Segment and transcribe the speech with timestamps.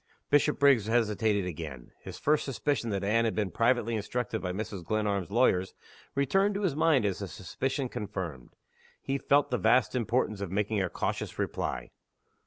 [0.31, 1.91] Bishopriggs hesitated again.
[1.99, 4.83] His first suspicion that Anne had been privately instructed by Mrs.
[4.83, 5.75] Glenarm's lawyers
[6.15, 8.55] returned to his mind as a suspicion confirmed.
[8.99, 11.91] He felt the vast importance of making a cautious reply.